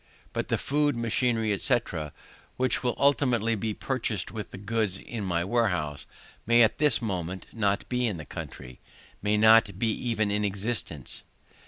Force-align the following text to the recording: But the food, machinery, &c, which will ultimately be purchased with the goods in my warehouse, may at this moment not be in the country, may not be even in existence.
But 0.33 0.47
the 0.47 0.57
food, 0.57 0.95
machinery, 0.97 1.55
&c, 1.59 1.77
which 2.57 2.81
will 2.83 2.95
ultimately 2.97 3.53
be 3.53 3.75
purchased 3.75 4.31
with 4.31 4.49
the 4.49 4.57
goods 4.57 4.97
in 4.97 5.23
my 5.23 5.43
warehouse, 5.43 6.07
may 6.47 6.63
at 6.63 6.79
this 6.79 7.03
moment 7.03 7.45
not 7.53 7.87
be 7.87 8.07
in 8.07 8.17
the 8.17 8.25
country, 8.25 8.79
may 9.21 9.37
not 9.37 9.77
be 9.77 9.91
even 9.91 10.31
in 10.31 10.43
existence. 10.43 11.21